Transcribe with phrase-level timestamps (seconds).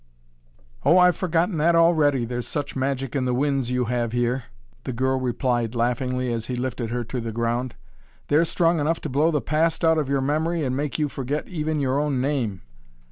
[0.83, 4.45] "Oh, I've forgotten that already, there's such magic in the winds you have here,"
[4.83, 7.75] the girl replied laughingly as he lifted her to the ground.
[8.27, 11.47] "They're strong enough to blow the past out of your memory and make you forget
[11.47, 12.63] even your own name!"